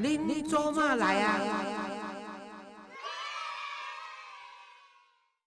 [0.00, 1.40] 恁做嘛来啊？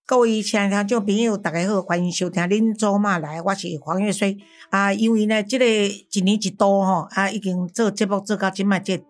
[0.06, 4.38] 各位亲爱的听众朋友，大家好，欢迎收听《恁做嘛来》，我是黄月水
[4.70, 4.92] 啊。
[4.92, 9.02] 因为呢，即个一年一度吼啊，已经做节目做到即卖即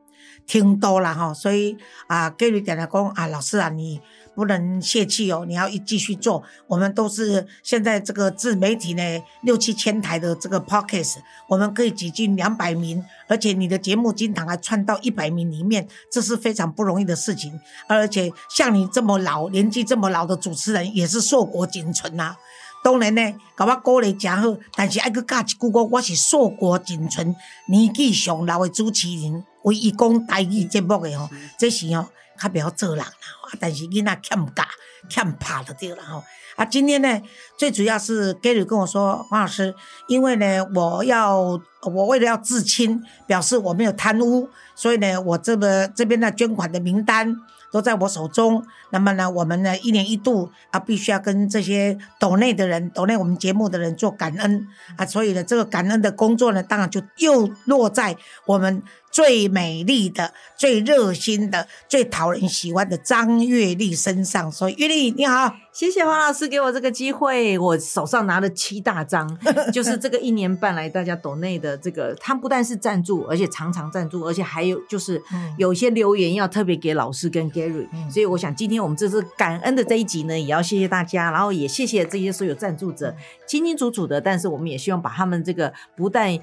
[0.45, 3.99] 挺多啦吼，所以啊，隔日点来讲啊，老师啊，你。
[4.35, 6.43] 不能泄气哦，你要一继续做。
[6.67, 9.03] 我们都是现在这个自媒体呢，
[9.43, 11.17] 六七千台的这个 podcast，
[11.49, 17.59] 我们可以挤进两百名，而且你的节目经常还窜到一百名里面，这是非常不容易的事情。
[17.87, 22.35] 而且像你这么老，年纪这么老的主持人，也是硕果仅存呐。
[22.83, 23.21] 当然呢，
[23.55, 27.35] 甲我鼓励真好，但是爱去加一句话，我是硕果仅存，
[27.67, 32.07] 年纪上老的主持人，唯一讲台语节目的吼，这是哦。
[32.41, 33.11] 较不要做人啦，
[33.59, 34.63] 但是囡仔欠教
[35.07, 36.23] 欠怕就对了吼。
[36.55, 37.21] 啊，今天呢，
[37.55, 39.75] 最主要是 Gary 跟我说，黄老师，
[40.07, 41.37] 因为呢，我要
[41.83, 47.37] 我为了要自清，表示我没有贪污，所以呢，我这个这边的捐款的名单。
[47.71, 54.67] 都在我手中，那么呢，我们呢一年一度啊，必须要跟这些岛内的人、岛内我们节目的人做感恩
[54.97, 64.51] 啊，所以呢，这个感恩的工作呢，当然就又落在我们最美丽的、最热心的、最讨人喜欢的张月丽身上。
[64.51, 65.55] 所以，月丽你好。
[65.71, 69.25] 谢谢黄老师给我这个机会，我手上拿了七大张，
[69.71, 75.23] 就是这个一年半来大家抖内的这个，他不但是赞助，而且常常赞助，而且还有就是
[75.57, 83.15] 有些留言要特别给老师跟 Gary，所以我想今天我们这次感恩的这一集呢，也要谢谢大家，然后也谢谢这些所有赞助者，
[83.47, 86.37] 清清楚楚的，但是我们也希望把他们这个不但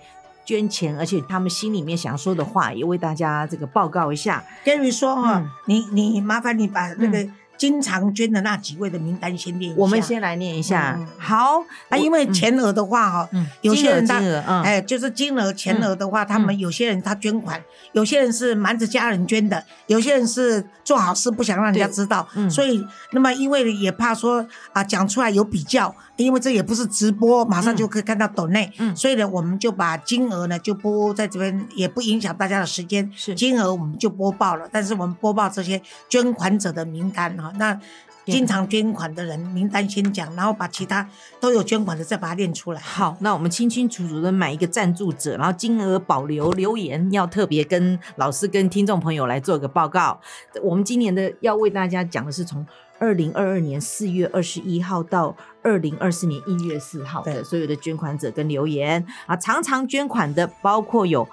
[0.48, 4.42] 捐钱，而且他们心里面想要说的话，也为大家这个报告一下。
[4.64, 7.28] Gary 说哈，你你麻烦你把那个。
[7.58, 9.80] 经常捐的那几位的名单先念一下。
[9.80, 10.96] 我们先来念一下。
[11.18, 13.28] 好，啊，因为钱额的话哈，
[13.62, 14.20] 有些人他，
[14.62, 17.60] 哎，就是金额钱额的话，他们有些人他捐款，
[17.90, 37.52] 有些人是瞒着家人捐的，有些人是做好事不想让人家知道，所以那么因为也怕说啊讲出来有比较，因为这也不是直播，马上就可以看到抖内，所以呢，我们就把金额呢就播在这边，也不影响大家的时间，是金额我们就播报了，但是我们播报这些捐款者的名单哈。
[37.56, 37.80] 那
[38.26, 41.08] 经常捐款的人名单先讲，然后把其他
[41.40, 42.80] 都有捐款的再把它念出来。
[42.80, 50.20] 好，那我们清清楚楚的买一个赞助者，然后金额保留留言，要特别跟老师跟听众朋友来做一个报告。
[50.62, 52.66] 我们今年的要为大家讲的是从
[52.98, 61.28] 二零二二年四月二十一号到二零二四年一月四号的所有的捐款者跟留言啊，常常捐款的包括有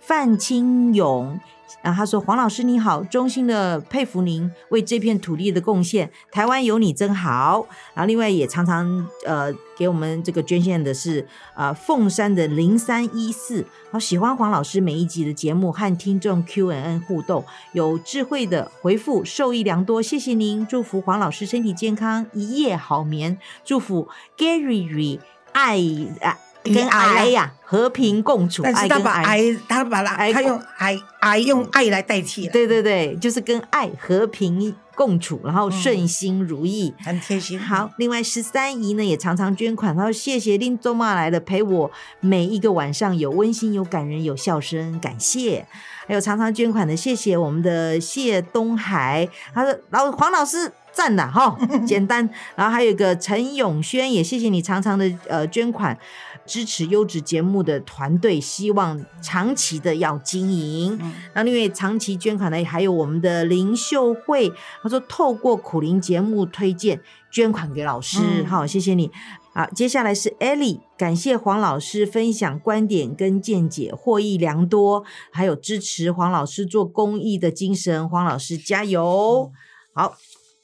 [0.00, 1.38] 范清勇。
[1.82, 25.20] 然后他说：“黄老师你好，衷心的佩服您为这片土地的贡献，台湾有你真好。”然后另外也常常呃给我们这个捐献的是啊凤山的零三一四，好喜欢黄老师每一集的节目和听众 Q&A 互动，有智慧的回复，受益良多，谢谢您，祝福黄老师身体健康，一夜好眠，祝福 Gary
[25.52, 25.78] 爱
[26.22, 26.47] 啊。
[26.68, 32.48] 跟爱呀和平共处，但是他把爱，他把爱，他用爱爱用爱来代替。
[32.48, 37.58] 对对对，就是跟爱和平共处，然后顺心如意，很贴心。
[37.60, 41.90] 好，另外十三姨呢也常常捐款，她说谢谢令周妈来了陪我
[42.20, 45.66] 每一个晚上，有温馨，有感人，有笑声，感谢。
[46.06, 50.72] 还有常常捐款的，谢谢我们的谢东海，他说老黄老师。
[50.98, 52.28] 赞的哈，简单。
[52.56, 55.96] 然后还有一个陈永轩，也谢谢你常常的呃捐款，
[56.44, 60.98] 支持优质节目的团队，希望长期的要经营。
[61.32, 64.52] 然后另外长期捐款的还有我们的林秀慧，
[64.82, 69.12] 他说透过苦林节目推荐捐款给老师，好谢谢你。
[69.54, 79.52] 好，接下来是 Ellie，感谢黄老师分享观点跟见解，获益良多，还有支持黄老师做公益的精神，黄老师加油。
[79.94, 80.16] 好。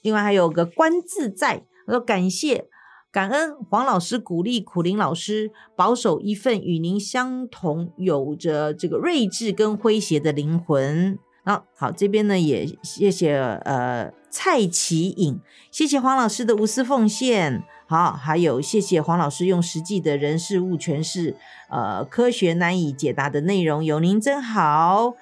[0.05, 2.67] 另外还有个观自在，他说感谢
[3.11, 11.19] 感恩黄老师鼓励苦林老师保守一份与您相同有着这个睿智跟诙谐的灵魂。
[11.47, 15.41] 那好，这边呢也谢谢呃蔡奇颖，
[15.71, 17.63] 谢谢黄老师的无私奉献。
[17.87, 21.37] 好，还有谢谢黄老师用实际的人事物诠释，
[21.71, 25.15] 呃，科学难以解答的内容，有您真好。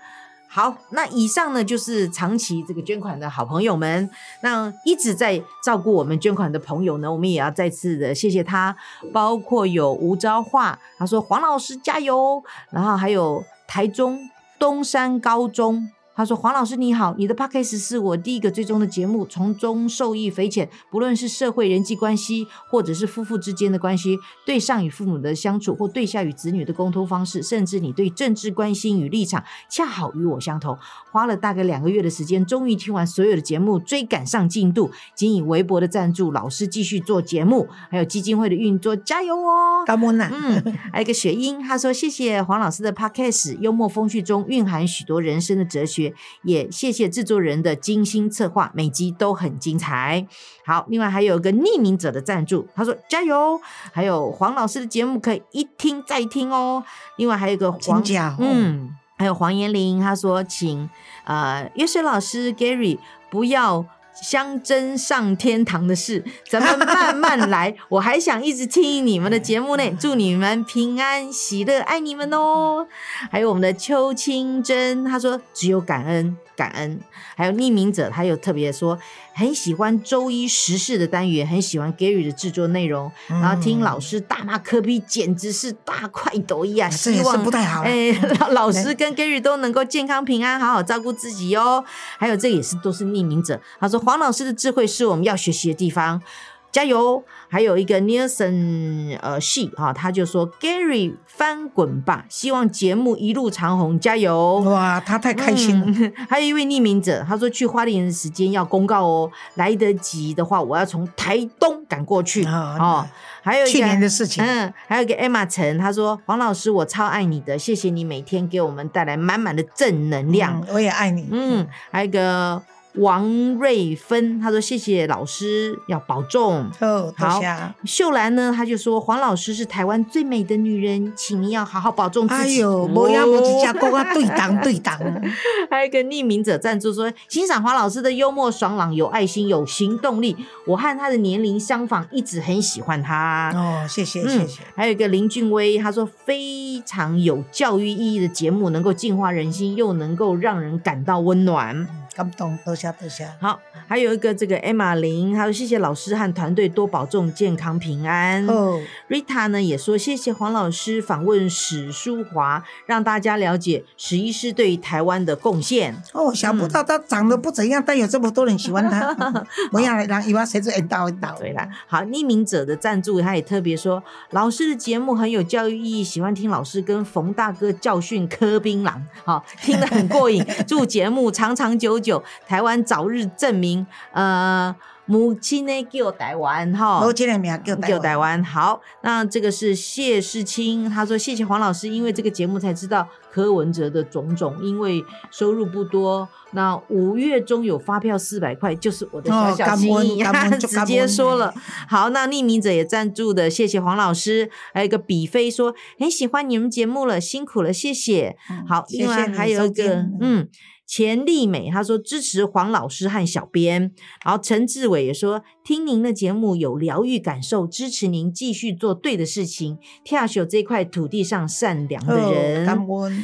[0.54, 4.10] 好，那以上呢就是长期这个捐款的好朋友们，
[4.42, 8.76] 那一直在照顾我们捐款的朋友呢，我们也要再次的谢谢他，
[9.14, 14.18] 包括有吴昭化，他说黄老师加油，然后还有台中
[14.58, 15.88] 东山高中。
[16.14, 20.68] 他说：“黄老师你好，你的 podcast 是我第一个追踪的节目，从中受益匪浅。
[20.90, 30.76] 不论是社会人际关系，或者是夫妇之间的关系，对上与父母的相处，或对下与子女的沟通方式，甚至你对政治关心与立场，恰好与我相同。
[31.10, 34.90] 花了大概两个月的时间，终于听完所有的节目，追赶上进度。
[35.14, 39.84] 仅以微博的赞助，老师继续做节目，还有基金会的运作，加油哦！
[39.86, 40.62] 感恩呐，嗯，
[40.92, 46.01] 还有一个雪英，他说谢谢黄老师的 podcast，幽默风趣中蕴含许多人生的哲学。”
[46.44, 50.26] 也谢谢制作人的精心策划，每集都很精彩。
[50.64, 53.60] 好，另外还有一个匿名者的赞助，他说加油。
[53.92, 56.82] 还有黄老师的节目可以一听再听哦。
[57.18, 58.02] 另外还有一个黄，
[58.38, 60.88] 嗯，还有黄延玲，他说请
[61.24, 62.98] 呃约水老师 Gary
[63.30, 63.84] 不要。
[64.14, 67.74] 相争上天堂的事，咱们慢慢来。
[67.88, 69.96] 我还想一直听你们的节目呢。
[69.98, 72.86] 祝你们平安喜乐，爱你们哦。
[73.30, 76.36] 还有我们的邱清真，他说只有感恩。
[76.56, 77.00] 感恩，
[77.36, 78.98] 还有匿名者，他又特别说
[79.34, 86.90] 很喜欢周一时事的单元，很喜欢 Gary 的制作内容，然后听老师大骂科比，简直是大快朵颐啊！
[86.90, 88.12] 希望不太好，哎，
[88.52, 91.84] 老师跟 Gary 都能够健康平安，好好照顾自己哦。
[92.18, 96.22] 还有这也是都是匿名者，他说黄老师的智慧是我们要学习的地方。
[96.70, 97.22] 加油！
[97.50, 104.60] 还有一个 Nielsen 呃系哈，他就说 Gary 翻滚吧，希望节目一路长虹，加油！
[104.66, 106.12] 哇，他太开心了。
[106.28, 113.06] 还有一位匿名者，他说去花莲的时间要公告哦，来得及的话，我要从台东赶过去哦。
[113.42, 121.28] 还有去年的事情，嗯，还有一个 Emma 陈，他说黄老师，我超爱你的，谢谢你每天给我们带来满满的正能量，我也爱你。
[121.32, 122.62] 嗯，还有一个。
[122.96, 126.70] 王瑞芬，他说：“谢谢老师，要保重。”
[127.16, 127.40] 好，
[127.84, 134.98] 秀兰呢，他就说：“黄老师是台湾最美的女人，请您要好好保重自己。”哎呦，莫要莫只家公啊，对当对当。
[135.70, 140.36] 还有一个匿名者赞助说：“欣赏黄老师的幽默爽朗，有爱心，有行动力。
[140.66, 144.60] 我和他的年龄相仿，一直很喜欢他。”哦，谢谢谢谢。
[144.74, 153.26] 还有一个林俊威，他说：“非常有教育意义的节目，能够净化人心，又能够让人感到温暖。”感动，多谢多谢。
[153.40, 158.46] 好，还有一个这个 Emma 林，还有谢谢老师和团队多保重，健康平安。
[158.46, 158.78] 哦
[159.08, 166.02] ，Rita 呢也说谢谢黄老师访问史书华，让大家了解史医师对台湾的贡献。
[166.12, 169.14] 哦，想不到他长得不怎样，但有这么多人喜欢他。
[169.72, 171.34] 不要让以为谁是引导引导。
[171.38, 180.44] 对了，好，匿名者的赞助，他也特别说老师的节目很有教育意义，喜欢听老师跟冯大哥教训柯槟榔，好，听得很过瘾。
[180.68, 182.01] 祝节目长长久。
[182.02, 184.74] 久，台湾早日证明，呃，
[185.06, 188.42] 母亲呢叫台湾哈，母亲的名救救台湾。
[188.44, 200.22] 好，那这个是谢世清，他说谢谢黄老师，因为这个节目才知道柯文哲的种种，因为收入不多，那五月中有发票四百块，就是我的小小心意，
[200.60, 201.52] 直接说了。
[201.88, 204.48] 好，那匿名者也赞助的，谢谢黄老师。
[204.72, 208.36] 还有一个比飞说很喜欢你们节目了，辛苦了，谢谢。
[208.68, 210.48] 好，另外还有一个，嗯。
[210.86, 213.92] 钱丽美她说支持黄老师和小编，
[214.24, 222.66] 然后陈志伟也说听您的节目有疗愈感受，支持您继续做对的事情，跳秀这块土地上善良的人。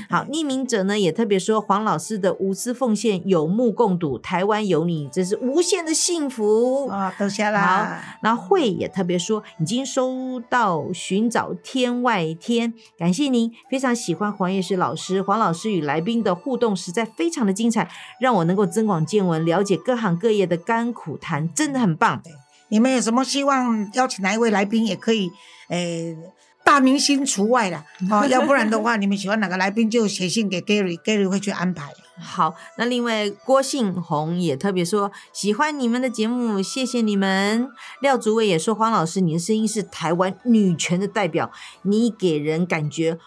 [0.09, 7.15] 好，匿名者呢也特别说黄老师的无私奉献有目共睹，台湾有你，这是无限的幸福啊！
[7.19, 8.01] 都下啦。
[8.03, 17.59] 好，那慧也特别说已经收到寻找天外天，感谢您，非常喜欢黄叶师老师，黄老师与来宾的互动实在非常的。
[17.59, 17.91] 精彩，
[18.21, 22.23] 让我能够增广见闻，了解各行各业的甘苦谈，真的很棒。
[22.69, 25.29] 你们有什么希望邀请哪一位来宾，也可以，
[25.71, 26.17] 诶，
[26.63, 28.25] 大明星除外了哦。
[28.31, 31.93] 要不然的话，你们喜欢哪个来宾，就写信给 Gary，Gary 会去安排。
[32.21, 37.69] 好，那另外郭信宏也特别说喜欢你们的节目，谢谢你们。
[38.01, 41.51] 廖竹伟也说，黄老师，你的声音是台湾女权的代表，
[41.83, 43.19] 你给人感觉。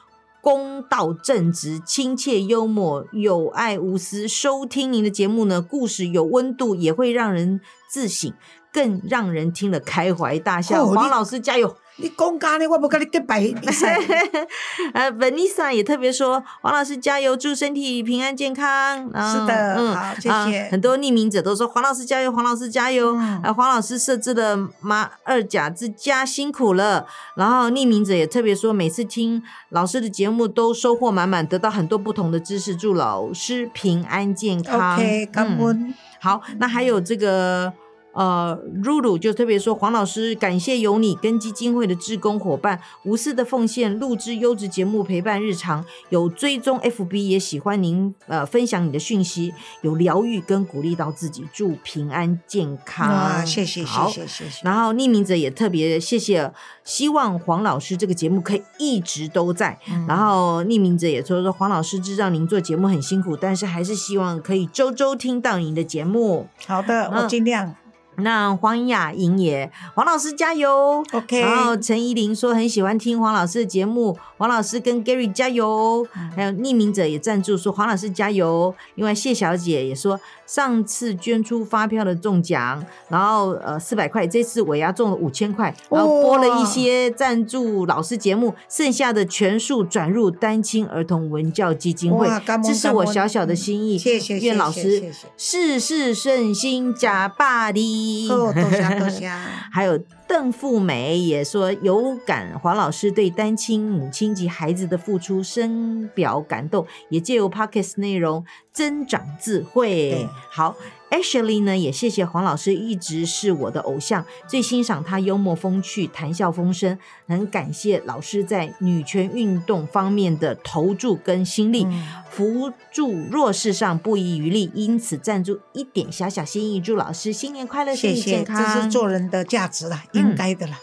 [0.41, 8.33] 公道正直、亲切幽默、有爱无私，收听您的节目呢，故事有温度，也会让人自省。
[8.73, 10.85] 更让人听了开怀大笑。
[10.85, 11.75] 哦你黄老师加油！
[12.01, 13.97] 你讲假呢，我不跟你结拜比赛。
[14.93, 19.05] 呃，Vanessa 也特别说，黄老师加油，祝身体平安健康。
[19.05, 23.15] 是的嗯，好谢啊谢很多匿名者都说黄老师加油，黄老师加油。
[23.15, 27.05] 嗯呃，黄老师设置了马二甲之家辛苦了。
[27.35, 34.95] 然后匿名者也特别说，每次听老师的节目都收获满满，得到很多不同的知识，祝老师平安健康。
[34.95, 35.93] OK，感嗯恩。
[36.19, 37.73] 好，那还有这个
[38.13, 38.53] 呃，
[38.83, 53.09] 露露就特别说，黄老师感谢有你跟基金会的志工伙伴无私的奉献，录制优质节目陪伴日常，有追踪 FB，也喜欢您呃分享你的讯息，有疗愈跟鼓励到自己，祝平安健康。
[53.09, 54.61] 啊，谢谢谢谢谢谢。
[54.63, 56.51] 然后匿名者也特别谢谢，
[56.83, 59.79] 希望黄老师这个节目可以一直都在。
[59.89, 66.47] 嗯然后匿名者也说说黄老师知道您做节目很辛苦，但是还是希望可以周周听到您的节目。
[66.67, 67.75] 好的，嗯我尽量。
[68.23, 71.03] 那黄雅莹也，黄老师加油。
[71.11, 76.07] OK，然后陈怡玲说很喜欢听黄老师的节目，黄老师跟 Gary 加油。
[76.15, 78.73] 嗯还有匿名者也赞助说黄老师加油。
[78.95, 80.19] 另外谢小姐也说
[80.53, 92.27] 上次捐出发票的中奖，然后呃四百块，这次尾牙中了五千块，然后拨了一些赞助老师节目，剩下的全数转入单亲儿童文教基金会
[92.61, 98.27] 这是我小小的心意，谢谢谢愿老师事事顺心，假巴黎。
[98.27, 99.29] 多谢多谢。
[99.71, 99.97] 还有
[100.31, 110.25] 邓富美也说有感黄老师对单亲母亲及孩子的付出深表感动，也借由 Podcast 内容增长智慧。
[110.49, 110.73] 好
[111.11, 121.85] ，Ashley 呢也谢谢黄老师一直是我的偶像，最欣赏他幽默风趣、谈笑风生，很感谢老师在女权运动方面的投注跟心力。
[121.85, 128.75] 嗯扶助弱势上不遗余力，因此赞助一点小小心意，祝老师新年快乐，身谢谢，体健康。
[128.77, 130.79] 这是做人的价值啦，嗯应该的啦。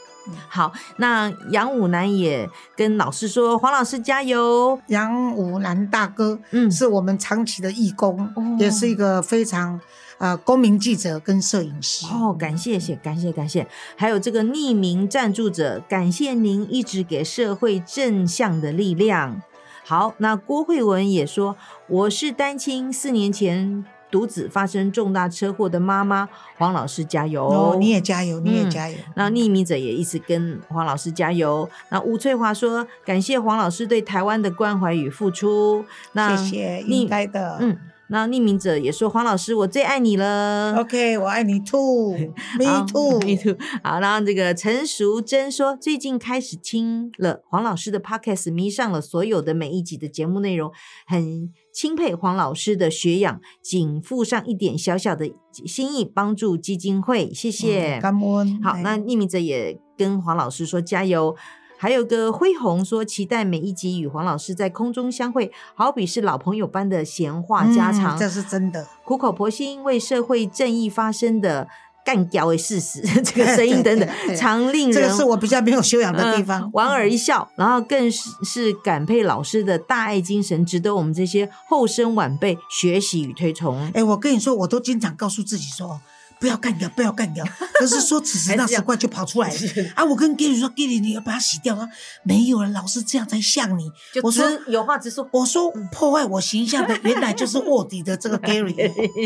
[0.49, 4.81] 好，那杨武南也跟老师说：“黄老师加油！
[4.87, 9.81] 杨武南大哥嗯是我们长期的义工，哦也是一个非常
[10.19, 12.07] 呃公民记者跟摄影师。
[12.07, 13.67] 哦，感谢谢，感谢感谢，
[13.97, 19.43] 还有这个匿名赞助者，感谢您一直给社会正向的力量。
[19.85, 21.57] 好，那郭慧文也说，
[21.89, 27.45] 我是单亲，四年前独子发生重大车祸的妈妈，黄老师加油！
[27.45, 28.97] 哦，你也加油，你也嗯加油。
[29.15, 31.69] 那匿名者也一直跟黄老师加油。
[31.91, 35.85] 那吴翠华说，感谢黄老师对台湾的关怀与付出。
[36.13, 37.59] 那谢谢，应该的。
[37.61, 37.79] 嗯，
[38.11, 40.75] 那匿名者也说，黄老师，我最爱你了。
[40.79, 43.21] OK，我爱你 too，me too。
[43.25, 43.57] me too。
[43.83, 50.73] 好，然后这个陈淑贞说，最近开始听了黄老师的 podcast，迷上了所有的每一集的节目内容，
[51.07, 55.31] 很钦佩黄老师的学养，仅附上一点小小的
[55.67, 57.99] 心意，帮助基金会，谢谢。
[57.99, 58.63] 嗯感恩。
[58.63, 61.37] 好，哎那匿名者也跟黄老师说加油。
[61.79, 68.17] 还有个恢宏说，期待每一集与黄老师在空中相会，好比是老朋友般的闲话家常。
[68.17, 68.87] 嗯这是真的。
[69.05, 71.69] 苦口婆心为社会正义发声的
[72.05, 76.63] 干掉的事实， 这个 声音等等常令人这个是我比较没有修养的地方。
[76.63, 83.91] 嗯莞尔一笑，然后更是是感佩老师的大爱精神，值得我们这些后生晚辈学习与推崇。
[83.95, 86.01] 哎，我跟你说，我都经常告诉自己说。
[86.41, 87.45] 不要干掉，不要干掉。
[87.79, 89.57] 可是说此时那时怪就跑出来了
[89.95, 90.05] 啊！
[90.05, 91.89] 我跟 Gary 说，Gary 你要把它洗掉啊！
[92.23, 93.91] 没有了，老师这样才像你。
[94.23, 95.29] 我说有话直说。
[95.33, 98.75] 我说破坏我形象的原来就是卧底的这个 Gary。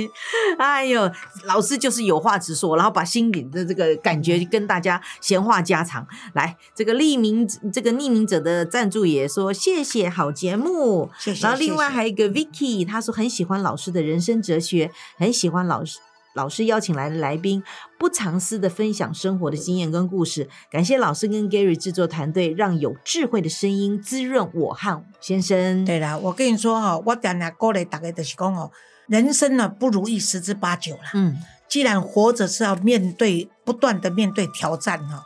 [0.59, 1.11] 哎呦，
[1.45, 6.07] 老师就是有话直说，然后把心里的这个感觉跟大家闲话家常。
[6.35, 11.43] 来，这个匿名这个匿名者的赞助也说谢谢好节目，谢谢。
[11.43, 15.99] 然后另外还有一个 Vicky，他说很喜欢老师的人生哲学，很喜欢老师。
[16.35, 17.63] 老师邀请来的来宾
[17.99, 25.85] 不藏私的分享生活的经验跟故事，感谢老师跟 Gary 制作团队，让有智慧的声音滋润我和先生。
[25.85, 28.71] 对啦，我跟你说哈、我常常鼓励大家就是讲哦，
[29.07, 31.11] 人生呢不如意十之八九啦。
[31.15, 31.37] 嗯，
[31.69, 35.25] 既然活着是要面对不断的面对挑战哈、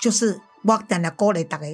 [0.00, 1.66] 就是我常常鼓励大家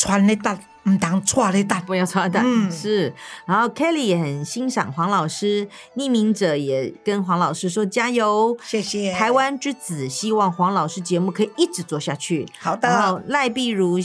[0.00, 1.78] 穿咧搭，唔当错咧搭。
[1.82, 3.12] 不要刷蛋、嗯是。
[3.44, 8.56] 然后 Kelly 也很欣赏黄老师，匿名者也跟黄老师说加油。
[8.64, 9.12] 谢谢。
[9.12, 12.48] 台湾之子希望黄老师节目可以一直做下去。
[12.58, 14.00] 好然后的赖碧如，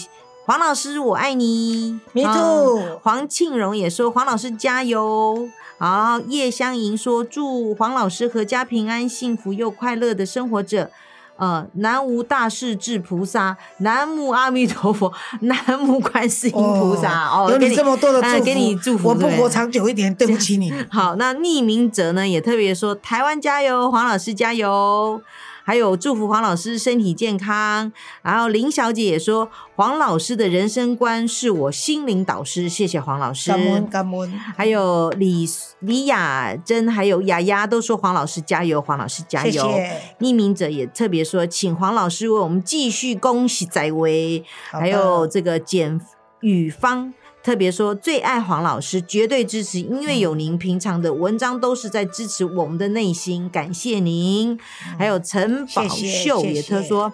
[0.46, 1.98] 黄老师我爱你。
[2.12, 3.00] ，Me 啊 too。
[3.02, 5.48] 黄庆荣也说黄老师加油。
[5.78, 10.92] 好，叶香莹说祝黄老师阖家平安、幸福又快乐的生活着。
[11.38, 15.12] 呃，南无大势至菩萨，南无阿弥陀佛，
[15.42, 17.28] 南无观世音菩萨。
[17.28, 20.74] 哦，给有你这么多的祝福，呃给你祝福，我不对活长久一点，对不起你。
[20.90, 25.22] 好，那匿名者呢也特别说台湾加油，黄老师加油。
[25.66, 27.92] 还有祝福黄老师身体健康。
[28.22, 33.50] 然后林小姐也说，黄老师的人生观是我心灵导师，谢谢黄老师。
[33.50, 34.32] 感恩感恩。
[34.56, 35.46] 还有李
[35.80, 39.52] 李雅珍，还有雅雅都说黄老师加油，黄老师加油。
[39.52, 40.02] 谢谢。
[40.20, 44.46] 匿名者也特别说，请黄老师为我们继续恭喜在威。
[44.70, 46.00] 还有这个简
[46.42, 47.12] 宇芳。
[47.46, 54.60] 特别说最爱黄老师，绝对支持，因为有您，平常的文章都是在支持我们的内心，感谢您。
[54.98, 57.14] 还有陈宝秀也特说，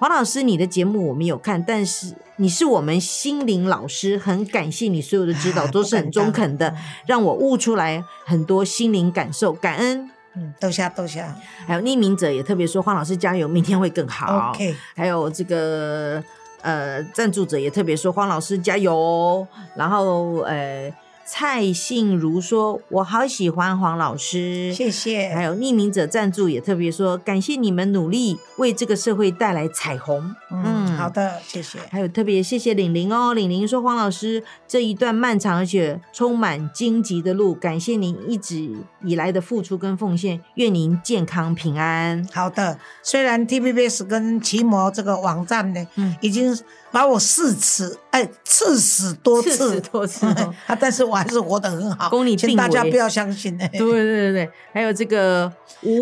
[0.00, 6.74] 黄老师你的节目我们有看，但是你是我们心灵老师，很感谢你所有的指导， 都是很中肯的，
[7.06, 10.10] 让我悟出来很多心灵感受，感恩。
[10.34, 11.36] 嗯，豆下豆下。
[11.68, 14.50] 还有匿名者也特别说，黄老师加油，明天会更好。
[14.50, 14.74] OK。
[14.96, 16.20] 还有这个。
[16.62, 20.92] 呃，赞助者也特别说黄老师加油，然后呃。
[21.30, 31.78] 蔡信如说：“我好喜欢黄老师，谢谢。”还有匿名者赞助也特别说：“感谢你们努力为这个社会带来彩虹。”嗯，好的，谢谢。
[31.90, 38.70] 还有特别谢谢玲玲哦，玲玲说：“黄老师这一段漫长而且充满荆棘的路，感谢您一直
[39.04, 46.58] 以来的付出跟奉献，愿您健康平安。”好的，虽然 TBS 跟奇摩这个网站呢，嗯，已经。
[46.90, 50.26] 把我四次，哎，刺死多次，多次
[50.66, 50.76] 啊！
[50.80, 52.10] 但是我还是活得很好。
[52.36, 53.56] 请大家不要相信。
[53.72, 55.44] 对对对对，还有这个，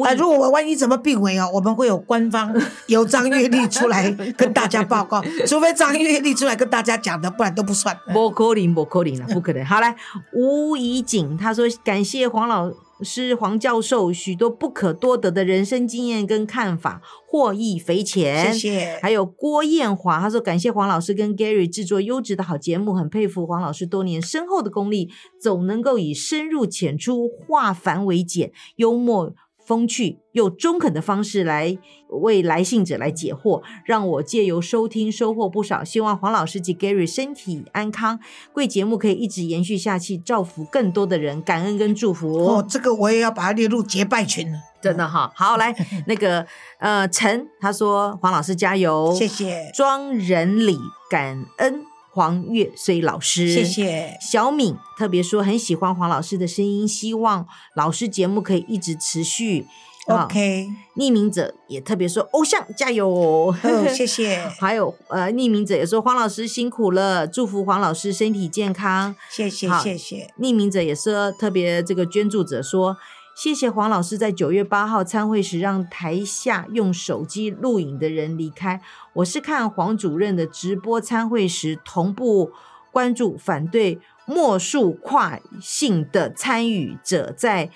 [0.04, 2.54] 啊，如果我万一怎么病危啊，我们会有官方
[2.86, 5.22] 由张月丽出来跟大家报告。
[5.46, 7.96] 除非张月丽出来跟大家讲的，不然都不算。
[8.12, 9.64] 不可能，不可能了，不可能。
[9.64, 9.94] 好来，
[10.32, 12.70] 吴怡景他说感谢黄老。
[13.02, 18.52] 是黄教授许多不可多得的人生经验跟看法，获益匪浅。
[18.52, 18.98] 谢谢。
[19.02, 25.10] 还有郭艳华，他说感谢黄老师跟 Gary 制作优质的好节目，很佩服黄老师多年深厚的功力，
[25.40, 29.34] 总能够以深入浅出、化繁为简、幽默。
[29.66, 31.76] 风趣又中肯的方式来
[32.08, 35.82] 为来信者来解惑，让我借由收听收获不少。
[35.82, 38.20] 希望黄老师及 Gary 身体安康，
[38.52, 41.42] 贵节目可以一直延续下去，造福更多的人。
[41.42, 44.58] 感恩跟祝福哦，这个我也要把它列入结拜群了。
[44.80, 45.74] 真的哈，好来
[46.06, 46.46] 那个
[46.78, 50.78] 呃陈他说黄老师加油，谢谢庄仁礼
[51.10, 51.82] 感恩。
[52.16, 59.66] 黄月虽老师，谢谢小敏特别说很喜欢黄老师的声音，希望老师节目可以一直持续。
[60.06, 63.54] OK，匿名者也特别说偶像加油，
[63.94, 64.38] 谢谢。
[64.58, 70.32] 还有呃，匿名者也说黄老师辛苦了，祝福黄老师身体健康，谢谢谢谢。
[70.40, 72.96] 匿名者也说特别这个捐助者说。
[73.36, 78.80] 谢谢黄老师在九月八号参会时让台下用手机录影的人离开。
[79.12, 82.50] 我是看黄主任的直播参会时同步
[82.90, 87.68] 关注反对莫数跨性的参与者在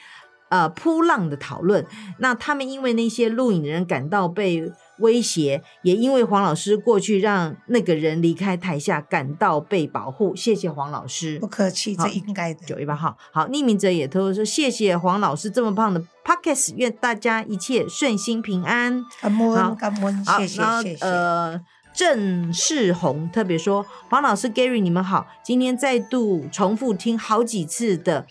[0.49, 1.85] 呃扑浪的讨论。
[2.21, 4.73] 那他们因为那些录影的人感到被。
[5.01, 12.61] 威胁也因为黄老师过去让那个人离开台下感到被保护，谢谢黄老师，不客气，这应该的。
[12.67, 19.05] 九月八号，好，匿名者也偷偷说谢谢黄老师这么棒的 pockets，愿大家一切顺心平安。
[19.21, 21.05] 感恩感恩，谢谢谢谢。
[21.05, 21.61] 呃，
[21.95, 28.27] 郑世宏特别说，黄老师 Gary 你们好，今天再度重复听好几次的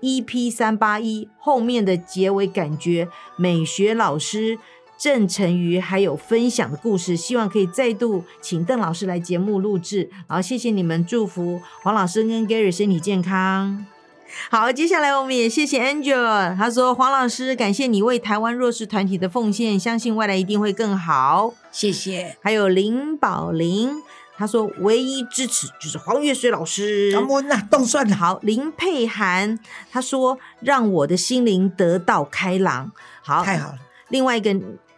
[0.00, 4.58] EP 三八一后面的结尾，感觉美学老师。
[4.98, 10.10] 郑成瑜还有分享的故事，希望可以再度请邓老师来节目录制。
[10.26, 13.86] 好，谢谢你们，祝福黄老师跟 Gary 身体健康。
[14.50, 21.54] 好，接下来我们也谢谢 Angel，他说黄老师感谢你为台湾弱势团体的奉献，相信未来一定会更好。
[21.70, 22.36] 谢谢。
[22.42, 24.02] 还有林宝玲，
[24.36, 27.12] 他说唯一支持就是黄月水老师。
[27.12, 28.40] 感恩呐，动算好。
[28.42, 29.58] 林佩涵
[29.92, 32.90] 他说让我的心灵得到开朗。
[33.22, 33.78] 好，太好了。
[34.08, 34.56] 另外一个。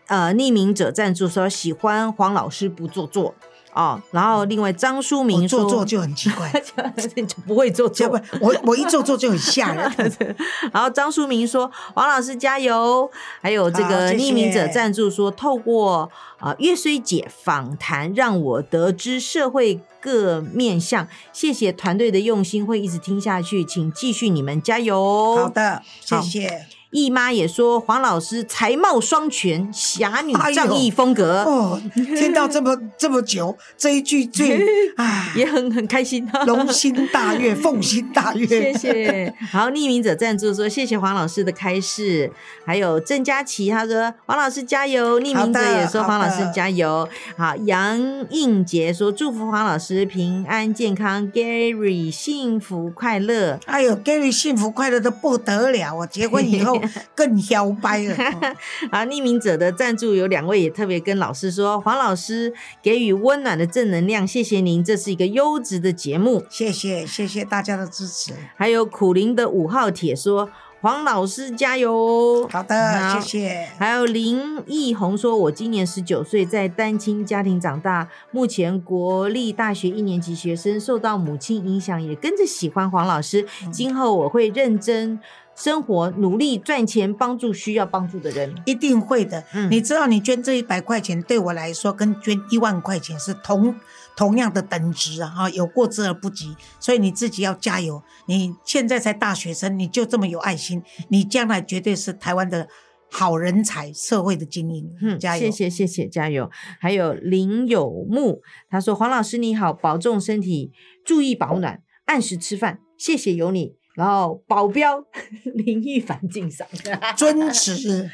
[0.09, 3.35] 呃，匿名者赞助说喜欢黄老师不做作
[3.75, 6.51] 哦，然后另外张书明说做作就很奇怪，
[6.97, 10.13] 就不会做作，不， 我我一做作就很吓人。
[10.73, 13.09] 然后张书明说王老师加油，
[13.41, 25.37] 还有这个匿名者赞助说透过啊月虽姐访谈让我得知社会各面相，谢谢团队的用心，会一直听下去，请继续你们加油。
[25.37, 26.67] 好的，谢谢。
[26.91, 31.43] 易妈也说黄老师才貌双全，侠女仗义风格。
[31.43, 34.59] 哦，听到这么这么久，这一句最
[34.97, 36.27] 啊 也很很开心。
[36.47, 38.47] 龙心大悦，凤心大悦。
[38.47, 39.35] 谢谢。
[39.53, 42.33] 好，匿名者赞助说谢谢黄老师的开示。
[42.65, 45.21] 还有郑佳琪他说黄老师加油。
[45.21, 47.07] 匿名者也说黄老师加油。
[47.37, 47.99] 好，杨
[48.31, 53.61] 应杰说祝福黄老师平安健康，Gary 幸福快乐。
[53.67, 55.95] 哎呦，Gary 幸福快乐的不得了。
[55.95, 56.78] 我结婚以后。
[57.15, 58.15] 更摇摆了。
[58.19, 58.57] 哦
[58.91, 66.45] 啊，匿名者的赞助有两位也特别跟老师说，黄老师给予温暖的正能量，谢谢您，这是一个优质的节目。
[66.49, 68.33] 谢谢谢谢大家的支持。
[68.57, 70.49] 还有苦灵的五号铁说，
[70.81, 72.49] 黄老师加油。
[72.51, 73.69] 好的，好谢谢。
[73.79, 83.47] 还有林奕宏说，我今年十九岁，在单亲家庭长大，目前国立大学一年级学生，受到母亲影响，也跟着喜欢黄老师。
[83.73, 85.19] 今后我会认真
[85.59, 88.55] 生活，努力赚钱，帮助需要帮助的人。
[88.65, 89.45] 一定会的。
[89.53, 93.75] 嗯你知道，你捐这一百块钱对我来说，跟捐一万块钱是同
[94.17, 95.29] 同样的等值啊！
[95.29, 98.01] 哈，有过之而不及，所以你自己要加油。
[98.27, 102.69] 你现在才大学生，你就这么有爱心，你将来绝对是台湾的
[103.11, 104.89] 好人才，社会的精英。
[105.03, 105.41] 嗯，加油！
[105.41, 106.49] 谢谢谢谢，加油！
[106.79, 110.71] 还有林有木，他说：“黄老师你好，保重身体，
[111.05, 115.05] 注意保暖，按时吃饭，谢谢有你。”然后保镖
[115.43, 116.65] 林一凡敬上，
[117.19, 118.09] 尊旨。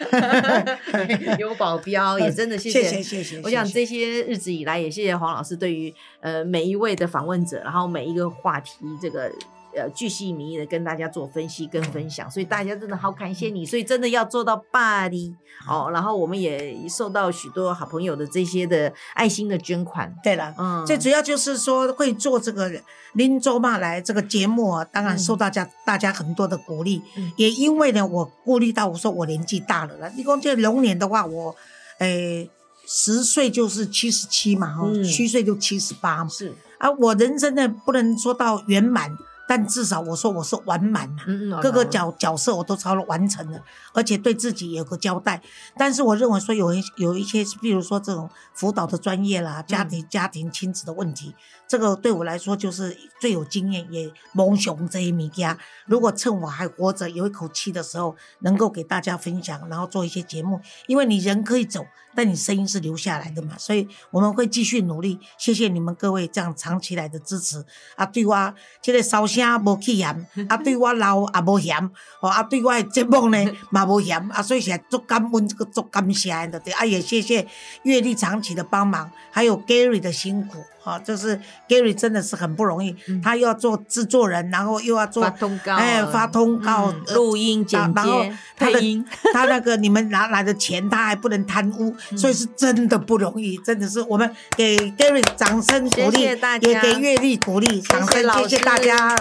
[1.39, 3.43] 有保镖也真的谢谢谢谢谢。
[3.43, 9.31] 我想谢谢这些日子以来，也谢谢黄老师对于呃每一位的访问者，然后每一个话题这个。
[9.77, 15.35] 呃，巨细靡遗的跟大家做分析跟分享，所以大家真的好感谢你，所以真的要做到巴黎
[15.69, 15.91] 哦。
[15.93, 20.55] 然后我们也受到许多好朋友的这些的爱心的捐款，对了。
[20.59, 22.71] 嗯，最主要就是说会做这个
[23.15, 27.33] 林州嘛来这个节目啊，当然受大家、大家很多的鼓励，嗯。
[27.37, 31.57] 也因为呢，我顾虑到我说我年纪大了了，你讲这龙年的话，我
[31.99, 32.49] 诶
[32.87, 35.05] 十岁就是七十七嘛，哈、嗯。
[35.05, 39.11] 虚岁就七十八嘛，是，啊，我人生呢不能说到圆满，
[39.47, 41.23] 但至少我说我是完满嘛。
[41.27, 43.61] 嗯嗯，各个角角色我都超了完成了，
[43.93, 45.43] 而且对自己有个交代。
[45.77, 51.35] 但是我认为说有一有一些，比如说这种辅导的专业啦，家庭、家庭亲子的问题，
[51.69, 55.59] 这个对我来说就是最有经验，也蒙熊这一米家。
[55.87, 65.21] 如果趁我还活着有一口气的时候，能够给大家分享，然后做一些节目，因为你人可以走，但你声音是留下来的嘛，所以我们会继续努力。
[65.37, 67.65] 谢谢你们各位这样长期来的支持
[67.97, 73.39] 啊，对我这个烧声无气嫌， 啊，对我老也无嫌，哦，啊，对我的节目呢
[73.71, 77.47] 嘛无嫌，啊，所以现在足感恩，这个足感谢的，对，啊，也谢谢
[77.83, 92.19] 阅历长期的帮忙，还有 Gary 的辛苦，哈、就是 Gary 真的是很不容易，他又要做制作人，然后又要做发通告，哎，发通告、录音、剪然后接、他的配音， 他那个你们拿来的钱，他还不能贪污，嗯。
[92.19, 99.17] 所以是真的不容易，真的是我们给 Gary 掌声鼓励，也给阅历鼓励，掌声，老谢谢大家。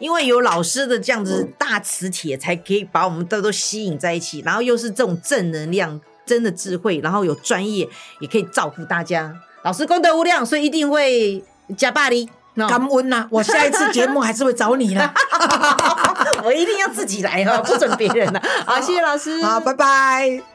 [0.00, 7.88] 因为有老师的这样子大磁铁，才可以把我们都都吸引在一起，然后又是这种正能量、真的智慧，然后有专业，
[8.20, 9.32] 也可以照顾大家。
[9.64, 11.42] 老师功德无量，所以一定会
[11.76, 12.28] 加巴黎。
[12.68, 15.12] 感恩呐、 我下一次节目还是会找你啦。
[16.44, 18.40] 我一定要自己来哦，不准别人了。
[18.64, 19.42] 好，谢谢老师。
[19.42, 20.53] 好，拜拜。